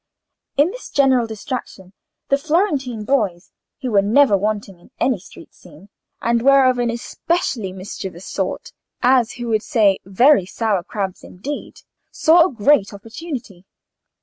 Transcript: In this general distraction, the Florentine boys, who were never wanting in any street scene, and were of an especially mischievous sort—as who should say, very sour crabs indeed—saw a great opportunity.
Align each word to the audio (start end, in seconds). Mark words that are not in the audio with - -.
In 0.57 0.71
this 0.71 0.89
general 0.89 1.27
distraction, 1.27 1.93
the 2.29 2.37
Florentine 2.39 3.03
boys, 3.05 3.51
who 3.83 3.91
were 3.91 4.01
never 4.01 4.35
wanting 4.35 4.79
in 4.79 4.89
any 4.99 5.19
street 5.19 5.53
scene, 5.53 5.89
and 6.23 6.41
were 6.41 6.65
of 6.67 6.79
an 6.79 6.89
especially 6.89 7.71
mischievous 7.71 8.25
sort—as 8.25 9.33
who 9.33 9.53
should 9.53 9.61
say, 9.61 9.99
very 10.03 10.47
sour 10.47 10.83
crabs 10.83 11.23
indeed—saw 11.23 12.47
a 12.47 12.51
great 12.51 12.95
opportunity. 12.95 13.67